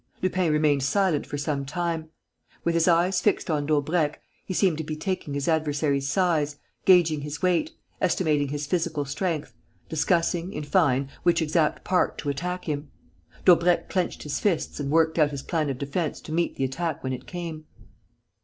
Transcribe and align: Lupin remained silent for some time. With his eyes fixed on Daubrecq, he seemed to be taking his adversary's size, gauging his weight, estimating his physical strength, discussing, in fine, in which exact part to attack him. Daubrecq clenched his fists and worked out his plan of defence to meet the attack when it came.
Lupin 0.23 0.51
remained 0.51 0.81
silent 0.81 1.27
for 1.27 1.37
some 1.37 1.63
time. 1.63 2.09
With 2.63 2.73
his 2.73 2.87
eyes 2.87 3.21
fixed 3.21 3.51
on 3.51 3.67
Daubrecq, 3.67 4.19
he 4.43 4.51
seemed 4.55 4.79
to 4.79 4.83
be 4.83 4.95
taking 4.95 5.35
his 5.35 5.47
adversary's 5.47 6.09
size, 6.09 6.55
gauging 6.85 7.21
his 7.21 7.43
weight, 7.43 7.73
estimating 8.01 8.47
his 8.47 8.65
physical 8.65 9.05
strength, 9.05 9.53
discussing, 9.89 10.53
in 10.53 10.63
fine, 10.63 11.01
in 11.03 11.09
which 11.21 11.39
exact 11.39 11.83
part 11.83 12.17
to 12.17 12.29
attack 12.29 12.65
him. 12.67 12.89
Daubrecq 13.45 13.89
clenched 13.89 14.23
his 14.23 14.39
fists 14.39 14.79
and 14.79 14.89
worked 14.89 15.19
out 15.19 15.29
his 15.29 15.43
plan 15.43 15.69
of 15.69 15.77
defence 15.77 16.19
to 16.21 16.31
meet 16.31 16.55
the 16.55 16.63
attack 16.65 17.03
when 17.03 17.13
it 17.13 17.27
came. 17.27 17.65